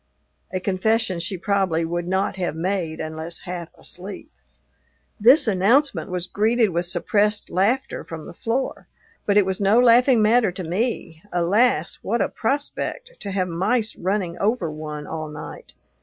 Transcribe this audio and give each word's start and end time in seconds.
A 0.51 0.59
confession 0.59 1.19
she 1.19 1.37
probably 1.37 1.85
would 1.85 2.07
not 2.07 2.35
have 2.37 2.55
made 2.55 2.99
unless 2.99 3.41
half 3.41 3.69
asleep. 3.77 4.31
This 5.19 5.47
announcement 5.47 6.09
was 6.09 6.25
greeted 6.25 6.71
with 6.71 6.87
suppressed 6.87 7.51
laughter 7.51 8.03
from 8.03 8.25
the 8.25 8.33
floor. 8.33 8.87
But 9.27 9.37
it 9.37 9.45
was 9.45 9.61
no 9.61 9.79
laughing 9.79 10.19
matter 10.19 10.51
to 10.53 10.63
me. 10.63 11.21
Alas! 11.31 11.99
what 12.01 12.19
a 12.19 12.29
prospect 12.29 13.11
to 13.19 13.29
have 13.29 13.47
mice 13.47 13.95
running 13.95 14.39
over 14.39 14.71
one 14.71 15.05
all 15.05 15.27
night. 15.27 15.75